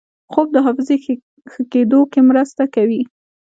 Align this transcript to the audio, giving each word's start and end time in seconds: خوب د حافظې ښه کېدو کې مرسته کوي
خوب 0.31 0.47
د 0.55 0.57
حافظې 0.65 0.97
ښه 1.51 1.61
کېدو 1.71 1.99
کې 2.11 2.19
مرسته 2.29 2.63
کوي 2.75 3.01